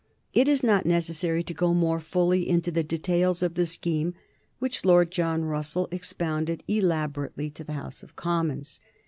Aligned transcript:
It 0.33 0.47
is 0.47 0.63
not 0.63 0.87
necessary 0.87 1.43
to 1.43 1.53
go 1.53 1.75
more 1.75 1.99
fully 1.99 2.49
into 2.49 2.71
the 2.71 2.83
details 2.83 3.43
of 3.43 3.53
the 3.53 3.67
scheme 3.67 4.15
which 4.57 4.83
Lord 4.83 5.11
John 5.11 5.45
Russell 5.45 5.87
expounded 5.91 6.63
elaborately 6.67 7.51
to 7.51 7.63
the 7.63 7.73
House 7.73 8.01
of 8.01 8.15
Commons. 8.15 8.81